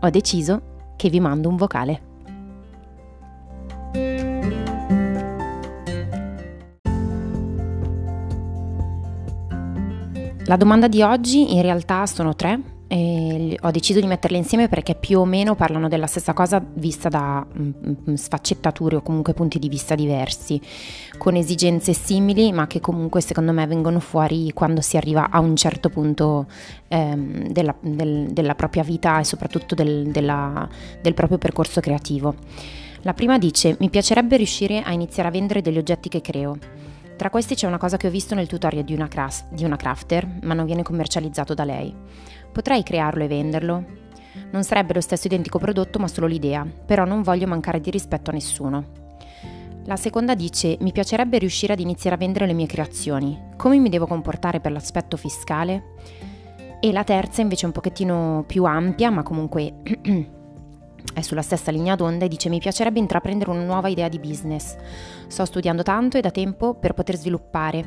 ho 0.00 0.10
deciso 0.10 0.94
che 0.96 1.08
vi 1.08 1.20
mando 1.20 1.48
un 1.48 1.56
vocale. 1.56 2.00
La 10.46 10.56
domanda 10.56 10.86
di 10.86 11.02
oggi 11.02 11.54
in 11.54 11.62
realtà 11.62 12.06
sono 12.06 12.36
tre 12.36 12.75
e 12.88 13.58
ho 13.60 13.70
deciso 13.72 14.00
di 14.00 14.06
metterle 14.06 14.36
insieme 14.36 14.68
perché 14.68 14.94
più 14.94 15.18
o 15.18 15.24
meno 15.24 15.56
parlano 15.56 15.88
della 15.88 16.06
stessa 16.06 16.32
cosa 16.32 16.64
vista 16.74 17.08
da 17.08 17.44
mm, 17.44 17.70
mm, 18.10 18.14
sfaccettature 18.14 18.96
o 18.96 19.02
comunque 19.02 19.34
punti 19.34 19.58
di 19.58 19.68
vista 19.68 19.94
diversi, 19.94 20.60
con 21.18 21.34
esigenze 21.34 21.92
simili 21.92 22.52
ma 22.52 22.66
che 22.66 22.80
comunque 22.80 23.20
secondo 23.20 23.52
me 23.52 23.66
vengono 23.66 23.98
fuori 23.98 24.52
quando 24.52 24.80
si 24.80 24.96
arriva 24.96 25.30
a 25.30 25.40
un 25.40 25.56
certo 25.56 25.88
punto 25.88 26.46
ehm, 26.88 27.48
della, 27.48 27.74
del, 27.80 28.28
della, 28.30 28.54
propria 28.54 28.84
vita 28.84 29.18
e 29.18 29.24
soprattutto 29.24 29.74
del, 29.74 30.08
della, 30.10 30.68
del 31.02 31.14
proprio 31.14 31.38
percorso 31.38 31.80
creativo. 31.80 32.34
La 33.02 33.14
prima 33.14 33.38
dice 33.38 33.76
mi 33.80 33.90
piacerebbe 33.90 34.36
riuscire 34.36 34.82
a 34.82 34.92
iniziare 34.92 35.28
a 35.28 35.32
vendere 35.32 35.60
degli 35.60 35.78
oggetti 35.78 36.08
che 36.08 36.20
creo. 36.20 36.58
Tra 37.16 37.30
questi 37.30 37.54
c'è 37.54 37.66
una 37.66 37.78
cosa 37.78 37.96
che 37.96 38.08
ho 38.08 38.10
visto 38.10 38.34
nel 38.34 38.46
tutorial 38.46 38.84
di 38.84 38.92
una, 38.92 39.08
craft, 39.08 39.46
di 39.50 39.64
una 39.64 39.76
crafter, 39.76 40.28
ma 40.42 40.52
non 40.52 40.66
viene 40.66 40.82
commercializzato 40.82 41.54
da 41.54 41.64
lei. 41.64 41.94
Potrei 42.56 42.82
crearlo 42.82 43.22
e 43.22 43.28
venderlo? 43.28 43.84
Non 44.50 44.64
sarebbe 44.64 44.94
lo 44.94 45.02
stesso 45.02 45.26
identico 45.26 45.58
prodotto, 45.58 45.98
ma 45.98 46.08
solo 46.08 46.26
l'idea, 46.26 46.66
però 46.86 47.04
non 47.04 47.20
voglio 47.20 47.46
mancare 47.46 47.82
di 47.82 47.90
rispetto 47.90 48.30
a 48.30 48.32
nessuno. 48.32 48.86
La 49.84 49.96
seconda 49.96 50.34
dice: 50.34 50.78
Mi 50.80 50.90
piacerebbe 50.90 51.36
riuscire 51.36 51.74
ad 51.74 51.80
iniziare 51.80 52.16
a 52.16 52.18
vendere 52.18 52.46
le 52.46 52.54
mie 52.54 52.64
creazioni. 52.64 53.38
Come 53.58 53.76
mi 53.76 53.90
devo 53.90 54.06
comportare 54.06 54.60
per 54.60 54.72
l'aspetto 54.72 55.18
fiscale? 55.18 55.96
E 56.80 56.92
la 56.92 57.04
terza 57.04 57.42
invece 57.42 57.66
un 57.66 57.72
pochettino 57.72 58.44
più 58.46 58.64
ampia, 58.64 59.10
ma 59.10 59.22
comunque 59.22 59.74
è 61.14 61.22
sulla 61.22 61.42
stessa 61.42 61.70
linea 61.70 61.96
d'onda 61.96 62.24
e 62.24 62.28
dice 62.28 62.48
mi 62.48 62.58
piacerebbe 62.58 62.98
intraprendere 62.98 63.50
una 63.50 63.64
nuova 63.64 63.88
idea 63.88 64.08
di 64.08 64.18
business. 64.18 64.76
Sto 65.26 65.44
studiando 65.44 65.82
tanto 65.82 66.18
e 66.18 66.20
da 66.20 66.30
tempo 66.30 66.74
per 66.74 66.92
poter 66.92 67.16
sviluppare 67.16 67.84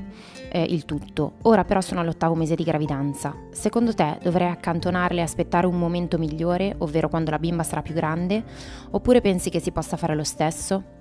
eh, 0.52 0.64
il 0.64 0.86
tutto. 0.86 1.34
Ora 1.44 1.64
però 1.64 1.82
sono 1.82 2.00
all'ottavo 2.00 2.36
mese 2.36 2.56
di 2.56 2.64
gravidanza. 2.64 3.36
Secondo 3.52 3.94
te 3.94 4.18
dovrei 4.22 4.50
accantonarle 4.50 5.20
e 5.20 5.24
aspettare 5.24 5.68
un 5.68 5.78
momento 5.78 6.18
migliore, 6.18 6.76
ovvero 6.80 7.10
quando 7.10 7.32
la 7.32 7.40
bimba 7.40 7.64
sarà 7.64 7.82
più 7.82 7.94
grande? 7.94 8.44
Oppure 8.92 9.22
pensi 9.22 9.50
che 9.50 9.60
si 9.60 9.72
possa 9.72 9.96
fare 9.96 10.16
lo 10.16 10.24
stesso? 10.24 10.98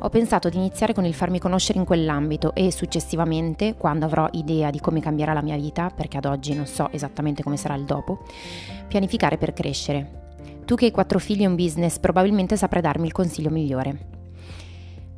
Ho 0.00 0.08
pensato 0.08 0.48
di 0.48 0.56
iniziare 0.56 0.94
con 0.94 1.04
il 1.04 1.14
farmi 1.14 1.38
conoscere 1.38 1.78
in 1.78 1.84
quell'ambito 1.84 2.54
e 2.54 2.72
successivamente, 2.72 3.76
quando 3.76 4.06
avrò 4.06 4.28
idea 4.32 4.70
di 4.70 4.80
come 4.80 5.00
cambierà 5.00 5.32
la 5.32 5.42
mia 5.42 5.56
vita, 5.56 5.90
perché 5.94 6.16
ad 6.16 6.24
oggi 6.24 6.54
non 6.54 6.66
so 6.66 6.90
esattamente 6.90 7.42
come 7.42 7.56
sarà 7.56 7.74
il 7.74 7.84
dopo, 7.84 8.22
pianificare 8.88 9.36
per 9.36 9.52
crescere. 9.52 10.19
Tu 10.70 10.76
che 10.76 10.84
hai 10.84 10.90
quattro 10.92 11.18
figli 11.18 11.42
e 11.42 11.48
un 11.48 11.56
business 11.56 11.98
probabilmente 11.98 12.56
saprai 12.56 12.80
darmi 12.80 13.04
il 13.04 13.10
consiglio 13.10 13.50
migliore. 13.50 13.98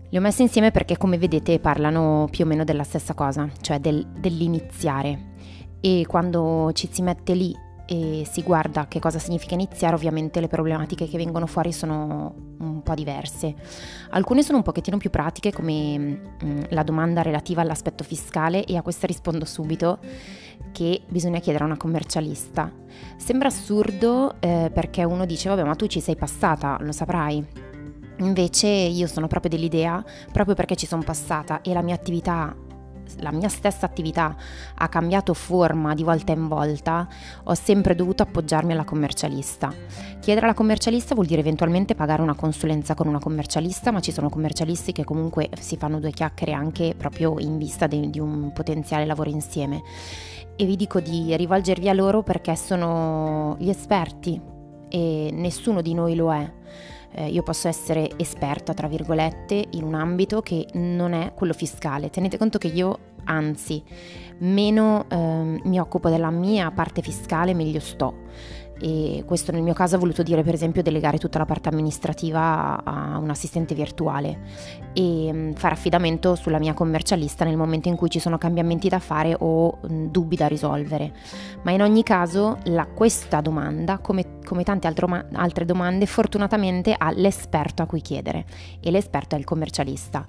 Le 0.08 0.16
ho 0.16 0.20
messe 0.22 0.40
insieme 0.40 0.70
perché 0.70 0.96
come 0.96 1.18
vedete 1.18 1.58
parlano 1.58 2.26
più 2.30 2.46
o 2.46 2.48
meno 2.48 2.64
della 2.64 2.84
stessa 2.84 3.12
cosa, 3.12 3.50
cioè 3.60 3.78
del, 3.78 4.02
dell'iniziare. 4.18 5.34
E 5.78 6.06
quando 6.08 6.70
ci 6.72 6.88
si 6.90 7.02
mette 7.02 7.34
lì 7.34 7.54
e 7.86 8.26
si 8.30 8.42
guarda 8.42 8.86
che 8.86 9.00
cosa 9.00 9.18
significa 9.18 9.54
iniziare, 9.54 9.94
ovviamente 9.94 10.40
le 10.40 10.48
problematiche 10.48 11.08
che 11.08 11.16
vengono 11.16 11.46
fuori 11.46 11.72
sono 11.72 12.34
un 12.58 12.82
po' 12.82 12.94
diverse. 12.94 13.54
Alcune 14.10 14.42
sono 14.42 14.58
un 14.58 14.62
pochettino 14.62 14.96
più 14.96 15.10
pratiche, 15.10 15.52
come 15.52 15.98
mm, 15.98 16.60
la 16.70 16.82
domanda 16.82 17.22
relativa 17.22 17.62
all'aspetto 17.62 18.04
fiscale, 18.04 18.64
e 18.64 18.76
a 18.76 18.82
questa 18.82 19.06
rispondo 19.06 19.44
subito 19.44 19.98
che 20.72 21.02
bisogna 21.08 21.40
chiedere 21.40 21.64
a 21.64 21.66
una 21.66 21.76
commercialista. 21.76 22.70
Sembra 23.16 23.48
assurdo 23.48 24.40
eh, 24.40 24.70
perché 24.72 25.04
uno 25.04 25.26
dice 25.26 25.48
vabbè 25.48 25.64
ma 25.64 25.74
tu 25.74 25.86
ci 25.86 26.00
sei 26.00 26.16
passata, 26.16 26.78
lo 26.80 26.92
saprai. 26.92 27.44
Invece 28.18 28.68
io 28.68 29.06
sono 29.06 29.26
proprio 29.26 29.50
dell'idea, 29.50 30.02
proprio 30.30 30.54
perché 30.54 30.76
ci 30.76 30.86
sono 30.86 31.02
passata 31.02 31.60
e 31.62 31.72
la 31.72 31.82
mia 31.82 31.94
attività 31.94 32.54
la 33.18 33.32
mia 33.32 33.48
stessa 33.48 33.86
attività 33.86 34.34
ha 34.74 34.88
cambiato 34.88 35.34
forma 35.34 35.94
di 35.94 36.02
volta 36.02 36.32
in 36.32 36.48
volta, 36.48 37.08
ho 37.44 37.54
sempre 37.54 37.94
dovuto 37.94 38.22
appoggiarmi 38.22 38.72
alla 38.72 38.84
commercialista. 38.84 39.72
Chiedere 40.20 40.46
alla 40.46 40.54
commercialista 40.54 41.14
vuol 41.14 41.26
dire 41.26 41.40
eventualmente 41.40 41.94
pagare 41.94 42.22
una 42.22 42.34
consulenza 42.34 42.94
con 42.94 43.06
una 43.06 43.18
commercialista, 43.18 43.90
ma 43.90 44.00
ci 44.00 44.12
sono 44.12 44.28
commercialisti 44.28 44.92
che 44.92 45.04
comunque 45.04 45.48
si 45.58 45.76
fanno 45.76 46.00
due 46.00 46.10
chiacchiere 46.10 46.52
anche 46.52 46.94
proprio 46.96 47.38
in 47.38 47.58
vista 47.58 47.86
de- 47.86 48.10
di 48.10 48.20
un 48.20 48.52
potenziale 48.52 49.04
lavoro 49.04 49.30
insieme. 49.30 49.82
E 50.56 50.64
vi 50.64 50.76
dico 50.76 51.00
di 51.00 51.34
rivolgervi 51.36 51.88
a 51.88 51.92
loro 51.92 52.22
perché 52.22 52.56
sono 52.56 53.56
gli 53.58 53.68
esperti 53.68 54.40
e 54.88 55.30
nessuno 55.32 55.80
di 55.80 55.94
noi 55.94 56.14
lo 56.14 56.32
è 56.32 56.52
eh, 57.14 57.28
io 57.28 57.42
posso 57.42 57.68
essere 57.68 58.10
esperta, 58.16 58.74
tra 58.74 58.88
virgolette, 58.88 59.68
in 59.70 59.84
un 59.84 59.94
ambito 59.94 60.40
che 60.42 60.66
non 60.74 61.12
è 61.12 61.32
quello 61.34 61.52
fiscale. 61.52 62.10
Tenete 62.10 62.38
conto 62.38 62.58
che 62.58 62.68
io, 62.68 62.98
anzi, 63.24 63.82
meno 64.38 65.06
eh, 65.08 65.60
mi 65.64 65.78
occupo 65.78 66.08
della 66.08 66.30
mia 66.30 66.70
parte 66.70 67.02
fiscale, 67.02 67.54
meglio 67.54 67.80
sto 67.80 68.14
e 68.82 69.22
questo 69.24 69.52
nel 69.52 69.62
mio 69.62 69.74
caso 69.74 69.94
ha 69.94 69.98
voluto 69.98 70.24
dire 70.24 70.42
per 70.42 70.54
esempio 70.54 70.82
delegare 70.82 71.16
tutta 71.16 71.38
la 71.38 71.44
parte 71.44 71.68
amministrativa 71.68 72.82
a 72.82 73.16
un 73.16 73.30
assistente 73.30 73.76
virtuale 73.76 74.40
e 74.92 75.30
mm, 75.32 75.52
fare 75.52 75.74
affidamento 75.74 76.34
sulla 76.34 76.58
mia 76.58 76.74
commercialista 76.74 77.44
nel 77.44 77.56
momento 77.56 77.88
in 77.88 77.94
cui 77.94 78.10
ci 78.10 78.18
sono 78.18 78.38
cambiamenti 78.38 78.88
da 78.88 78.98
fare 78.98 79.36
o 79.38 79.78
mm, 79.86 80.06
dubbi 80.06 80.34
da 80.34 80.48
risolvere. 80.48 81.12
Ma 81.62 81.70
in 81.70 81.80
ogni 81.80 82.02
caso 82.02 82.58
la, 82.64 82.86
questa 82.86 83.40
domanda, 83.40 83.98
come, 83.98 84.40
come 84.42 84.62
tante 84.62 84.86
altre 84.86 85.64
domande, 85.64 86.06
fortunatamente 86.06 86.94
ha 86.96 87.10
l'esperto 87.10 87.82
a 87.82 87.86
cui 87.86 88.00
chiedere 88.00 88.44
e 88.80 88.90
l'esperto 88.90 89.34
è 89.34 89.38
il 89.38 89.44
commercialista. 89.44 90.24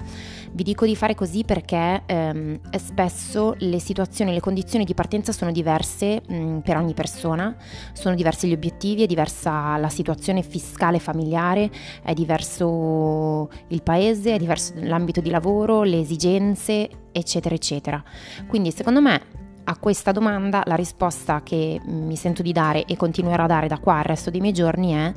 Vi 0.51 0.63
dico 0.63 0.85
di 0.85 0.95
fare 0.95 1.15
così 1.15 1.43
perché 1.43 2.03
ehm, 2.05 2.59
spesso 2.77 3.55
le 3.59 3.79
situazioni, 3.79 4.33
le 4.33 4.39
condizioni 4.39 4.85
di 4.85 4.93
partenza 4.93 5.31
sono 5.31 5.51
diverse 5.51 6.21
mh, 6.27 6.35
mm, 6.35 6.57
per 6.59 6.77
ogni 6.77 6.93
persona, 6.93 7.55
sono 7.93 8.15
diversi 8.15 8.47
gli 8.47 8.53
obiettivi, 8.53 9.03
è 9.03 9.07
diversa 9.07 9.77
la 9.77 9.89
situazione 9.89 10.41
fiscale 10.43 10.99
familiare, 10.99 11.69
è 12.03 12.13
diverso 12.13 13.49
il 13.69 13.81
paese, 13.83 14.35
è 14.35 14.37
diverso 14.37 14.73
l'ambito 14.77 15.21
di 15.21 15.29
lavoro, 15.29 15.83
le 15.83 15.99
esigenze, 15.99 16.89
eccetera, 17.11 17.55
eccetera. 17.55 18.03
Quindi 18.47 18.71
secondo 18.71 19.01
me 19.01 19.42
a 19.65 19.77
questa 19.77 20.11
domanda 20.11 20.63
la 20.65 20.75
risposta 20.75 21.41
che 21.43 21.79
mi 21.85 22.15
sento 22.15 22.41
di 22.41 22.51
dare 22.51 22.85
e 22.85 22.97
continuerò 22.97 23.43
a 23.43 23.47
dare 23.47 23.67
da 23.67 23.79
qua 23.79 23.97
al 23.97 24.03
resto 24.03 24.29
dei 24.29 24.41
miei 24.41 24.53
giorni 24.53 24.91
è 24.93 25.13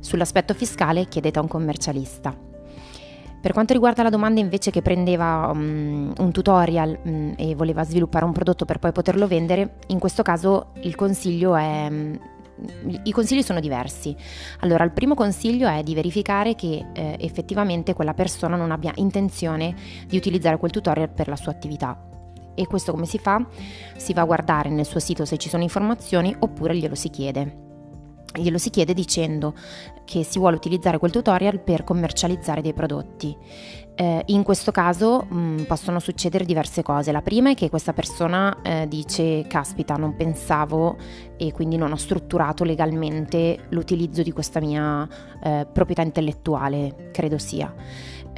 sull'aspetto 0.00 0.54
fiscale 0.54 1.06
chiedete 1.06 1.38
a 1.38 1.42
un 1.42 1.48
commercialista. 1.48 2.34
Per 3.40 3.52
quanto 3.52 3.74
riguarda 3.74 4.02
la 4.02 4.10
domanda 4.10 4.40
invece 4.40 4.70
che 4.70 4.82
prendeva 4.82 5.50
um, 5.52 6.12
un 6.16 6.32
tutorial 6.32 6.98
um, 7.04 7.34
e 7.36 7.54
voleva 7.54 7.84
sviluppare 7.84 8.24
un 8.24 8.32
prodotto 8.32 8.64
per 8.64 8.78
poi 8.78 8.90
poterlo 8.90 9.28
vendere, 9.28 9.76
in 9.88 10.00
questo 10.00 10.22
caso 10.22 10.72
il 10.82 10.96
consiglio 10.96 11.54
è 11.54 11.86
um, 11.88 12.18
i 13.04 13.12
consigli 13.12 13.42
sono 13.42 13.60
diversi. 13.60 14.16
Allora, 14.60 14.82
il 14.82 14.92
primo 14.92 15.14
consiglio 15.14 15.68
è 15.68 15.82
di 15.82 15.94
verificare 15.94 16.54
che 16.54 16.86
eh, 16.94 17.16
effettivamente 17.20 17.92
quella 17.92 18.14
persona 18.14 18.56
non 18.56 18.70
abbia 18.70 18.92
intenzione 18.96 19.74
di 20.06 20.16
utilizzare 20.16 20.56
quel 20.56 20.70
tutorial 20.70 21.10
per 21.10 21.28
la 21.28 21.36
sua 21.36 21.52
attività. 21.52 22.15
E 22.56 22.66
questo 22.66 22.90
come 22.90 23.06
si 23.06 23.18
fa? 23.18 23.46
Si 23.96 24.12
va 24.12 24.22
a 24.22 24.24
guardare 24.24 24.70
nel 24.70 24.86
suo 24.86 24.98
sito 24.98 25.24
se 25.24 25.36
ci 25.36 25.48
sono 25.48 25.62
informazioni 25.62 26.34
oppure 26.36 26.76
glielo 26.76 26.96
si 26.96 27.10
chiede 27.10 27.64
glielo 28.36 28.58
si 28.58 28.70
chiede 28.70 28.94
dicendo 28.94 29.54
che 30.04 30.22
si 30.22 30.38
vuole 30.38 30.56
utilizzare 30.56 30.98
quel 30.98 31.10
tutorial 31.10 31.60
per 31.60 31.84
commercializzare 31.84 32.62
dei 32.62 32.72
prodotti. 32.72 33.36
Eh, 33.98 34.22
in 34.26 34.42
questo 34.42 34.72
caso 34.72 35.26
mh, 35.28 35.38
mm, 35.38 35.62
possono 35.62 36.00
succedere 36.00 36.44
diverse 36.44 36.82
cose. 36.82 37.12
La 37.12 37.22
prima 37.22 37.50
è 37.50 37.54
che 37.54 37.70
questa 37.70 37.94
persona 37.94 38.60
eh, 38.62 38.86
dice 38.88 39.46
caspita 39.48 39.94
non 39.94 40.14
pensavo 40.16 40.96
e 41.36 41.50
quindi 41.52 41.76
non 41.76 41.92
ho 41.92 41.96
strutturato 41.96 42.62
legalmente 42.62 43.66
l'utilizzo 43.70 44.22
di 44.22 44.32
questa 44.32 44.60
mia 44.60 45.08
eh, 45.42 45.66
proprietà 45.72 46.02
intellettuale, 46.02 47.08
credo 47.10 47.38
sia. 47.38 47.74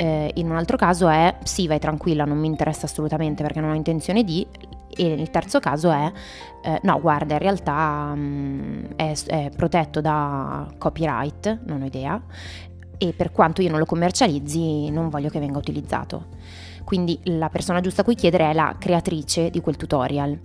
Eh, 0.00 0.30
in 0.34 0.48
un 0.48 0.54
altro 0.54 0.76
caso 0.76 1.08
è 1.08 1.38
sì 1.42 1.66
vai 1.66 1.80
tranquilla 1.80 2.24
non 2.24 2.38
mi 2.38 2.46
interessa 2.46 2.86
assolutamente 2.86 3.42
perché 3.42 3.58
non 3.58 3.70
ho 3.70 3.74
intenzione 3.74 4.22
di 4.22 4.46
E 4.96 5.06
il 5.06 5.28
terzo 5.30 5.58
caso 5.58 5.90
è, 5.90 6.12
eh, 6.62 6.78
no 6.84 7.00
guarda 7.00 7.32
in 7.34 7.40
realtà 7.40 8.12
um, 8.14 8.94
è, 8.94 9.12
è 9.26 9.50
protetto 9.56 10.00
da 10.00 10.68
copyright, 10.78 11.62
non 11.66 11.82
ho 11.82 11.84
idea, 11.86 12.22
e 12.96 13.12
per 13.12 13.32
quanto 13.32 13.60
io 13.60 13.70
non 13.70 13.80
lo 13.80 13.86
commercializzi 13.86 14.88
non 14.90 15.08
voglio 15.08 15.30
che 15.30 15.40
venga 15.40 15.58
utilizzato. 15.58 16.26
Quindi 16.84 17.18
la 17.24 17.48
persona 17.48 17.80
giusta 17.80 18.02
a 18.02 18.04
cui 18.04 18.14
chiedere 18.14 18.50
è 18.50 18.52
la 18.54 18.76
creatrice 18.78 19.50
di 19.50 19.60
quel 19.60 19.76
tutorial. 19.76 20.38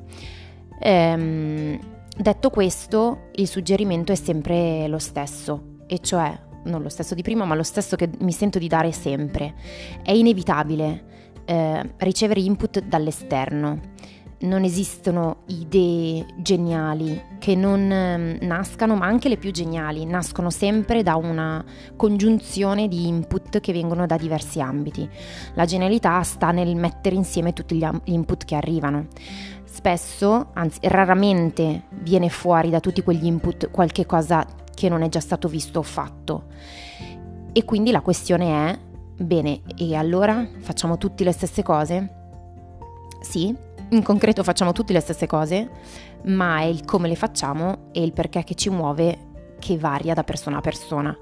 Ehm, 0.79 1.79
detto 2.17 2.49
questo, 2.49 3.29
il 3.35 3.47
suggerimento 3.47 4.11
è 4.11 4.15
sempre 4.15 4.87
lo 4.87 4.99
stesso, 4.99 5.77
e 5.87 5.99
cioè 5.99 6.37
non 6.63 6.81
lo 6.81 6.89
stesso 6.89 7.15
di 7.15 7.21
prima, 7.21 7.45
ma 7.45 7.55
lo 7.55 7.63
stesso 7.63 7.95
che 7.95 8.09
mi 8.19 8.31
sento 8.31 8.59
di 8.59 8.67
dare 8.67 8.91
sempre. 8.91 9.53
È 10.01 10.11
inevitabile 10.11 11.03
eh, 11.45 11.93
ricevere 11.97 12.39
input 12.39 12.79
dall'esterno. 12.81 13.91
Non 14.43 14.65
esistono 14.65 15.43
idee 15.47 16.25
geniali 16.37 17.21
che 17.39 17.55
non 17.55 17.89
eh, 17.89 18.39
nascano, 18.41 18.95
ma 18.95 19.05
anche 19.05 19.29
le 19.29 19.37
più 19.37 19.51
geniali 19.51 20.05
nascono 20.05 20.49
sempre 20.49 21.01
da 21.01 21.15
una 21.15 21.63
congiunzione 21.95 22.89
di 22.89 23.07
input 23.07 23.61
che 23.61 23.71
vengono 23.71 24.05
da 24.05 24.17
diversi 24.17 24.59
ambiti. 24.59 25.07
La 25.53 25.63
genialità 25.63 26.21
sta 26.23 26.51
nel 26.51 26.75
mettere 26.75 27.15
insieme 27.15 27.53
tutti 27.53 27.75
gli 27.75 27.87
input 28.05 28.43
che 28.43 28.55
arrivano. 28.55 29.07
Spesso, 29.63 30.49
anzi 30.53 30.79
raramente, 30.83 31.83
viene 32.01 32.27
fuori 32.27 32.69
da 32.69 32.81
tutti 32.81 33.01
quegli 33.01 33.25
input 33.25 33.71
qualche 33.71 34.05
cosa 34.05 34.45
che 34.73 34.89
non 34.89 35.01
è 35.01 35.09
già 35.09 35.19
stato 35.19 35.47
visto 35.47 35.79
o 35.79 35.83
fatto. 35.83 36.45
E 37.51 37.65
quindi 37.65 37.91
la 37.91 38.01
questione 38.01 38.69
è, 38.69 38.79
bene, 39.23 39.61
e 39.77 39.95
allora 39.95 40.47
facciamo 40.59 40.97
tutti 40.97 41.23
le 41.23 41.31
stesse 41.31 41.63
cose? 41.63 42.21
Sì, 43.21 43.55
in 43.89 44.03
concreto 44.03 44.43
facciamo 44.43 44.71
tutte 44.71 44.93
le 44.93 44.99
stesse 44.99 45.27
cose, 45.27 45.69
ma 46.23 46.59
è 46.59 46.63
il 46.63 46.83
come 46.83 47.07
le 47.07 47.15
facciamo 47.15 47.89
e 47.91 48.03
il 48.03 48.11
perché 48.11 48.43
che 48.43 48.55
ci 48.55 48.69
muove 48.69 49.31
che 49.59 49.77
varia 49.77 50.13
da 50.13 50.23
persona 50.23 50.57
a 50.57 50.61
persona. 50.61 51.15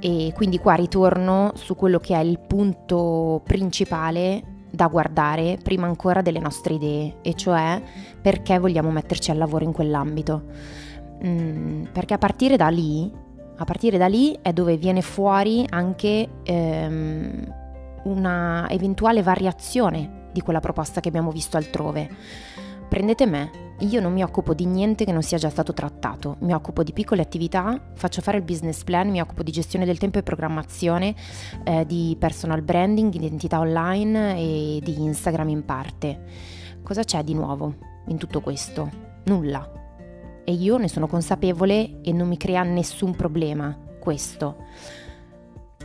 E 0.00 0.32
quindi 0.34 0.58
qua 0.58 0.74
ritorno 0.74 1.52
su 1.54 1.76
quello 1.76 1.98
che 1.98 2.14
è 2.14 2.20
il 2.20 2.38
punto 2.38 3.42
principale 3.44 4.42
da 4.70 4.86
guardare 4.86 5.58
prima 5.62 5.86
ancora 5.86 6.22
delle 6.22 6.38
nostre 6.38 6.74
idee, 6.74 7.16
e 7.20 7.34
cioè 7.34 7.82
perché 8.20 8.58
vogliamo 8.58 8.90
metterci 8.90 9.30
al 9.30 9.36
lavoro 9.36 9.64
in 9.64 9.72
quell'ambito. 9.72 10.44
Mm, 11.24 11.84
perché 11.92 12.14
a 12.14 12.18
partire 12.18 12.56
da 12.56 12.68
lì, 12.68 13.10
a 13.56 13.64
partire 13.64 13.98
da 13.98 14.06
lì 14.06 14.38
è 14.40 14.52
dove 14.52 14.76
viene 14.76 15.02
fuori 15.02 15.66
anche 15.68 16.28
ehm, 16.42 17.54
una 18.04 18.68
eventuale 18.70 19.22
variazione 19.22 20.28
di 20.32 20.40
quella 20.40 20.60
proposta 20.60 21.00
che 21.00 21.08
abbiamo 21.08 21.30
visto 21.30 21.56
altrove. 21.56 22.08
Prendete 22.88 23.26
me, 23.26 23.50
io 23.80 24.00
non 24.00 24.12
mi 24.12 24.22
occupo 24.22 24.54
di 24.54 24.64
niente 24.64 25.04
che 25.04 25.12
non 25.12 25.22
sia 25.22 25.38
già 25.38 25.48
stato 25.48 25.72
trattato, 25.72 26.36
mi 26.40 26.54
occupo 26.54 26.82
di 26.82 26.92
piccole 26.92 27.22
attività, 27.22 27.78
faccio 27.94 28.20
fare 28.20 28.38
il 28.38 28.42
business 28.42 28.82
plan, 28.82 29.10
mi 29.10 29.20
occupo 29.20 29.42
di 29.42 29.52
gestione 29.52 29.84
del 29.84 29.98
tempo 29.98 30.18
e 30.18 30.22
programmazione, 30.22 31.14
eh, 31.64 31.86
di 31.86 32.16
personal 32.18 32.62
branding, 32.62 33.12
identità 33.14 33.58
online 33.60 34.36
e 34.38 34.80
di 34.82 35.02
Instagram 35.02 35.48
in 35.50 35.64
parte. 35.64 36.20
Cosa 36.82 37.04
c'è 37.04 37.22
di 37.22 37.34
nuovo 37.34 37.74
in 38.06 38.16
tutto 38.16 38.40
questo? 38.40 38.90
Nulla 39.24 39.79
e 40.44 40.52
io 40.52 40.76
ne 40.76 40.88
sono 40.88 41.06
consapevole 41.06 42.00
e 42.02 42.12
non 42.12 42.28
mi 42.28 42.36
crea 42.36 42.62
nessun 42.62 43.14
problema 43.14 43.76
questo. 43.98 44.56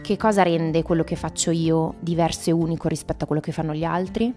Che 0.02 0.18
cosa 0.18 0.44
rende 0.44 0.84
quello 0.84 1.04
che 1.04 1.16
faccio 1.16 1.52
io 1.52 1.96
diverso 2.00 2.50
e 2.50 2.54
unico 2.54 2.88
rispetto 2.88 3.24
a 3.24 3.28
quello 3.28 3.42
che 3.42 3.52
fanno 3.52 3.74
gli 3.74 3.84
altri? 3.84 4.34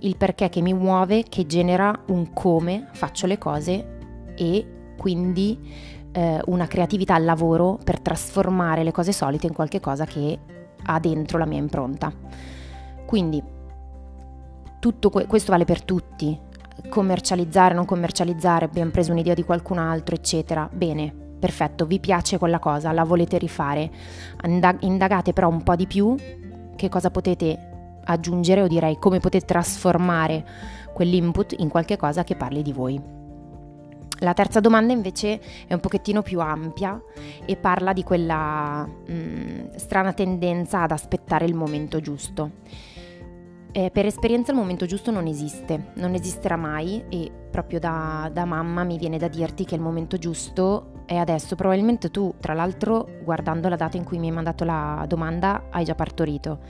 Il 0.00 0.16
perché 0.16 0.48
che 0.48 0.60
mi 0.60 0.74
muove, 0.74 1.24
che 1.24 1.46
genera 1.46 2.04
un 2.08 2.32
come 2.32 2.88
faccio 2.92 3.26
le 3.26 3.38
cose 3.38 4.34
e 4.36 4.66
quindi 4.96 5.58
eh, 6.12 6.40
una 6.46 6.66
creatività 6.66 7.14
al 7.14 7.24
lavoro 7.24 7.78
per 7.82 8.00
trasformare 8.00 8.82
le 8.82 8.92
cose 8.92 9.12
solite 9.12 9.46
in 9.46 9.54
qualche 9.54 9.80
cosa 9.80 10.04
che 10.04 10.38
ha 10.84 11.00
dentro 11.00 11.38
la 11.38 11.46
mia 11.46 11.58
impronta. 11.58 12.12
Quindi 13.06 13.42
tutto 14.78 15.10
que- 15.10 15.26
questo 15.26 15.52
vale 15.52 15.64
per 15.64 15.82
tutti, 15.82 16.38
commercializzare, 16.88 17.74
non 17.74 17.84
commercializzare, 17.84 18.64
abbiamo 18.64 18.90
preso 18.90 19.12
un'idea 19.12 19.34
di 19.34 19.44
qualcun 19.44 19.78
altro, 19.78 20.14
eccetera. 20.14 20.68
Bene, 20.72 21.12
perfetto, 21.38 21.86
vi 21.86 22.00
piace 22.00 22.38
quella 22.38 22.58
cosa, 22.58 22.92
la 22.92 23.04
volete 23.04 23.38
rifare. 23.38 23.90
Indagate 24.80 25.32
però 25.32 25.48
un 25.48 25.62
po' 25.62 25.76
di 25.76 25.86
più 25.86 26.14
che 26.76 26.88
cosa 26.88 27.10
potete 27.10 28.00
aggiungere 28.04 28.62
o 28.62 28.66
direi 28.66 28.98
come 28.98 29.20
potete 29.20 29.44
trasformare 29.44 30.46
quell'input 30.92 31.54
in 31.58 31.68
qualche 31.68 31.96
cosa 31.96 32.24
che 32.24 32.36
parli 32.36 32.62
di 32.62 32.72
voi. 32.72 33.16
La 34.20 34.34
terza 34.34 34.58
domanda 34.58 34.92
invece 34.92 35.40
è 35.66 35.74
un 35.74 35.80
pochettino 35.80 36.22
più 36.22 36.40
ampia 36.40 37.00
e 37.44 37.56
parla 37.56 37.92
di 37.92 38.02
quella 38.02 38.84
mh, 38.84 39.12
mm, 39.12 39.74
strana 39.76 40.12
tendenza 40.12 40.82
ad 40.82 40.90
aspettare 40.90 41.44
il 41.44 41.54
momento 41.54 42.00
giusto. 42.00 42.50
Eh, 43.70 43.90
per 43.90 44.06
esperienza 44.06 44.52
il 44.52 44.56
momento 44.56 44.86
giusto 44.86 45.10
non 45.10 45.26
esiste, 45.26 45.92
non 45.96 46.14
esisterà 46.14 46.56
mai 46.56 47.04
e 47.10 47.30
proprio 47.50 47.78
da, 47.78 48.30
da, 48.32 48.46
mamma 48.46 48.82
mi 48.82 48.96
viene 48.96 49.18
da 49.18 49.28
dirti 49.28 49.66
che 49.66 49.74
il 49.74 49.80
momento 49.82 50.16
giusto 50.16 51.02
è 51.04 51.16
adesso. 51.16 51.54
Probabilmente 51.54 52.10
tu, 52.10 52.34
tra 52.40 52.54
l'altro, 52.54 53.06
guardando 53.22 53.68
la 53.68 53.76
data 53.76 53.98
in 53.98 54.04
cui 54.04 54.18
mi 54.18 54.28
hai 54.28 54.32
mandato 54.32 54.64
la 54.64 55.04
domanda, 55.06 55.66
hai 55.70 55.84
già 55.84 55.94
partorito. 55.94 56.60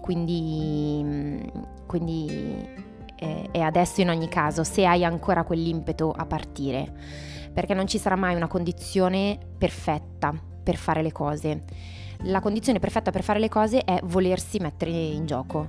Quindi, 0.00 1.00
mm, 1.02 1.40
quindi 1.86 2.56
è, 3.16 3.48
è 3.50 3.60
adesso 3.60 4.00
in 4.00 4.10
ogni 4.10 4.28
caso, 4.28 4.62
se 4.62 4.86
hai 4.86 5.04
ancora 5.04 5.42
quell'impeto 5.42 6.12
a 6.12 6.24
partire. 6.24 6.92
Perché 7.52 7.74
non 7.74 7.88
ci 7.88 7.98
sarà 7.98 8.14
mai 8.14 8.36
una 8.36 8.48
condizione 8.48 9.38
perfetta 9.58 10.32
per 10.62 10.76
fare 10.76 11.02
le 11.02 11.12
cose. 11.12 11.64
La 12.26 12.40
condizione 12.40 12.78
perfetta 12.78 13.10
per 13.10 13.24
fare 13.24 13.40
le 13.40 13.48
cose 13.48 13.82
è 13.82 14.00
volersi 14.04 14.58
mettere 14.60 14.90
in 14.90 15.26
gioco 15.26 15.68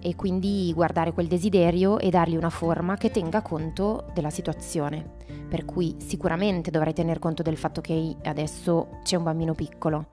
e 0.00 0.16
quindi 0.16 0.72
guardare 0.74 1.12
quel 1.12 1.26
desiderio 1.26 1.98
e 1.98 2.10
dargli 2.10 2.36
una 2.36 2.50
forma 2.50 2.96
che 2.96 3.10
tenga 3.10 3.42
conto 3.42 4.06
della 4.14 4.30
situazione. 4.30 5.18
Per 5.48 5.64
cui 5.64 5.96
sicuramente 5.98 6.70
dovrai 6.70 6.92
tener 6.92 7.18
conto 7.18 7.42
del 7.42 7.56
fatto 7.56 7.80
che 7.80 8.16
adesso 8.24 9.00
c'è 9.02 9.16
un 9.16 9.24
bambino 9.24 9.54
piccolo, 9.54 10.06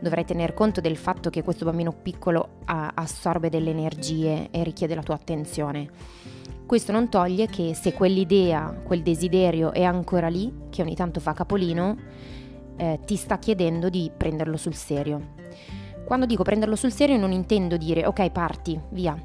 dovrai 0.00 0.24
tener 0.24 0.54
conto 0.54 0.80
del 0.80 0.96
fatto 0.96 1.30
che 1.30 1.42
questo 1.42 1.64
bambino 1.64 1.92
piccolo 1.92 2.58
assorbe 2.66 3.48
delle 3.48 3.70
energie 3.70 4.50
e 4.50 4.62
richiede 4.62 4.94
la 4.94 5.02
tua 5.02 5.14
attenzione. 5.14 5.88
Questo 6.66 6.92
non 6.92 7.08
toglie 7.08 7.46
che 7.46 7.74
se 7.74 7.92
quell'idea, 7.92 8.80
quel 8.84 9.02
desiderio 9.02 9.72
è 9.72 9.82
ancora 9.82 10.28
lì, 10.28 10.52
che 10.70 10.82
ogni 10.82 10.94
tanto 10.94 11.20
fa 11.20 11.32
capolino, 11.32 11.96
eh, 12.76 13.00
ti 13.04 13.16
sta 13.16 13.38
chiedendo 13.38 13.88
di 13.88 14.10
prenderlo 14.14 14.56
sul 14.56 14.74
serio. 14.74 15.32
Quando 16.04 16.26
dico 16.26 16.42
prenderlo 16.42 16.76
sul 16.76 16.92
serio 16.92 17.16
non 17.16 17.32
intendo 17.32 17.76
dire 17.76 18.06
ok 18.06 18.30
parti, 18.30 18.78
via, 18.90 19.16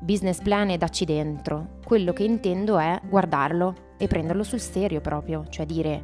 business 0.00 0.40
plan 0.40 0.70
e 0.70 0.78
dacci 0.78 1.04
dentro. 1.04 1.78
Quello 1.84 2.12
che 2.12 2.24
intendo 2.24 2.78
è 2.78 3.00
guardarlo 3.08 3.74
e 3.96 4.06
prenderlo 4.06 4.42
sul 4.42 4.60
serio 4.60 5.00
proprio, 5.00 5.44
cioè 5.48 5.66
dire 5.66 6.02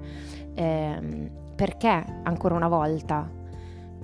ehm, 0.55 1.31
perché 1.55 2.05
ancora 2.23 2.55
una 2.55 2.69
volta 2.69 3.31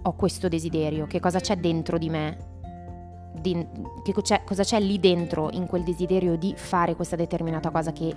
ho 0.02 0.14
questo 0.14 0.49
desiderio, 0.49 1.06
che 1.06 1.20
cosa 1.20 1.40
c'è 1.40 1.56
dentro 1.56 1.99
di 1.99 2.09
me, 2.09 2.37
di, 3.35 3.66
che 4.02 4.12
c'è, 4.12 4.42
cosa 4.44 4.62
c'è 4.62 4.80
lì 4.80 4.99
dentro 4.99 5.50
in 5.50 5.66
quel 5.66 5.82
desiderio 5.82 6.37
di 6.37 6.54
fare 6.56 6.94
questa 6.94 7.16
determinata 7.16 7.70
cosa 7.70 7.92
che 7.92 8.14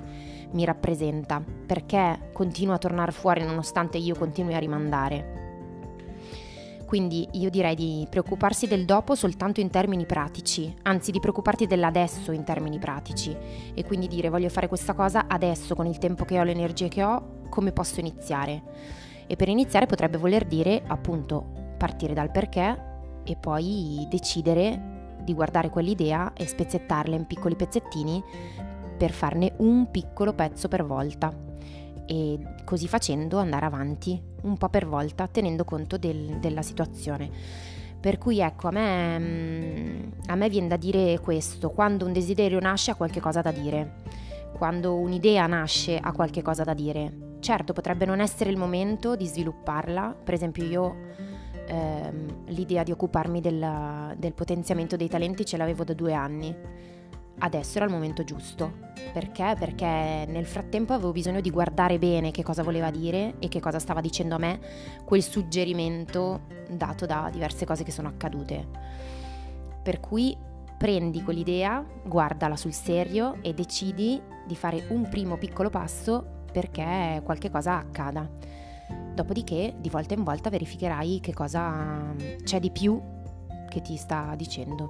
mi 0.51 0.65
rappresenta, 0.65 1.41
perché 1.65 2.29
continua 2.31 2.75
a 2.75 2.77
tornare 2.77 3.11
fuori 3.11 3.43
nonostante 3.43 3.97
io 3.97 4.15
continui 4.15 4.53
a 4.53 4.59
rimandare. 4.59 5.52
Quindi 6.93 7.27
io 7.31 7.49
direi 7.49 7.73
di 7.73 8.05
preoccuparsi 8.07 8.67
del 8.67 8.85
dopo 8.85 9.15
soltanto 9.15 9.59
in 9.59 9.71
termini 9.71 10.05
pratici, 10.05 10.71
anzi 10.83 11.09
di 11.09 11.19
preoccuparti 11.19 11.65
dell'adesso 11.65 12.31
in 12.31 12.43
termini 12.43 12.77
pratici 12.77 13.35
e 13.73 13.83
quindi 13.83 14.07
dire 14.07 14.29
voglio 14.29 14.49
fare 14.49 14.67
questa 14.67 14.93
cosa 14.93 15.25
adesso 15.27 15.73
con 15.73 15.87
il 15.87 15.97
tempo 15.97 16.23
che 16.23 16.39
ho, 16.39 16.43
le 16.43 16.51
energie 16.51 16.89
che 16.89 17.03
ho, 17.03 17.47
come 17.49 17.71
posso 17.71 17.99
iniziare? 17.99 18.61
E 19.25 19.35
per 19.35 19.49
iniziare 19.49 19.87
potrebbe 19.87 20.19
voler 20.19 20.45
dire 20.45 20.83
appunto 20.85 21.73
partire 21.79 22.13
dal 22.13 22.29
perché 22.29 23.21
e 23.23 23.35
poi 23.37 24.05
decidere 24.07 25.15
di 25.23 25.33
guardare 25.33 25.71
quell'idea 25.71 26.33
e 26.33 26.45
spezzettarla 26.45 27.15
in 27.15 27.25
piccoli 27.25 27.55
pezzettini 27.55 28.23
per 28.99 29.09
farne 29.09 29.53
un 29.57 29.89
piccolo 29.89 30.33
pezzo 30.33 30.67
per 30.67 30.85
volta 30.85 31.33
e 32.05 32.39
così 32.65 32.87
facendo 32.87 33.39
andare 33.39 33.65
avanti 33.65 34.21
un 34.41 34.57
po' 34.57 34.69
per 34.69 34.87
volta 34.87 35.27
tenendo 35.27 35.63
conto 35.63 35.97
del, 35.97 36.37
della 36.39 36.61
situazione. 36.61 37.29
Per 37.99 38.17
cui 38.17 38.39
ecco, 38.41 38.67
a 38.67 38.71
me, 38.71 39.19
mm, 39.19 40.11
a 40.27 40.35
me 40.35 40.49
viene 40.49 40.67
da 40.67 40.75
dire 40.75 41.19
questo, 41.19 41.69
quando 41.69 42.05
un 42.05 42.11
desiderio 42.11 42.59
nasce 42.59 42.91
ha 42.91 42.95
qualche 42.95 43.21
cosa 43.21 43.41
da 43.41 43.51
dire, 43.51 44.01
quando 44.57 44.95
un'idea 44.95 45.47
nasce 45.47 45.97
ha 45.97 46.11
qualche 46.11 46.41
cosa 46.41 46.63
da 46.63 46.73
dire. 46.73 47.37
Certo, 47.39 47.71
potrebbe 47.73 48.05
non 48.05 48.19
essere 48.19 48.49
il 48.49 48.57
momento 48.57 49.15
di 49.15 49.25
svilupparla, 49.25 50.15
per 50.21 50.33
esempio 50.33 50.63
io 50.65 50.95
ehm, 51.65 52.45
l'idea 52.47 52.83
di 52.83 52.91
occuparmi 52.91 53.39
del, 53.41 54.15
del 54.17 54.33
potenziamento 54.33 54.95
dei 54.95 55.07
talenti 55.07 55.45
ce 55.45 55.57
l'avevo 55.57 55.83
da 55.83 55.93
due 55.93 56.13
anni, 56.13 56.55
adesso 57.39 57.77
era 57.77 57.85
il 57.85 57.91
momento 57.91 58.23
giusto. 58.23 58.91
Perché? 59.11 59.55
Perché 59.57 60.25
nel 60.27 60.45
frattempo 60.45 60.93
avevo 60.93 61.11
bisogno 61.11 61.41
di 61.41 61.49
guardare 61.49 61.99
bene 61.99 62.31
che 62.31 62.43
cosa 62.43 62.63
voleva 62.63 62.89
dire 62.89 63.35
e 63.39 63.47
che 63.47 63.59
cosa 63.59 63.79
stava 63.79 64.01
dicendo 64.01 64.35
a 64.35 64.39
me 64.39 64.59
quel 65.05 65.21
suggerimento 65.21 66.41
dato 66.69 67.05
da 67.05 67.29
diverse 67.31 67.65
cose 67.65 67.83
che 67.83 67.91
sono 67.91 68.07
accadute. 68.07 68.65
Per 69.81 69.99
cui 69.99 70.35
prendi 70.77 71.23
quell'idea, 71.23 71.85
guardala 72.03 72.55
sul 72.55 72.73
serio 72.73 73.37
e 73.41 73.53
decidi 73.53 74.21
di 74.45 74.55
fare 74.55 74.85
un 74.89 75.07
primo 75.09 75.37
piccolo 75.37 75.69
passo 75.69 76.41
perché 76.51 77.21
qualche 77.23 77.49
cosa 77.49 77.77
accada. 77.77 78.29
Dopodiché, 79.13 79.75
di 79.77 79.89
volta 79.89 80.13
in 80.13 80.23
volta 80.23 80.49
verificherai 80.49 81.19
che 81.19 81.33
cosa 81.33 82.13
c'è 82.43 82.59
di 82.59 82.71
più 82.71 83.01
che 83.69 83.81
ti 83.81 83.95
sta 83.95 84.33
dicendo. 84.35 84.89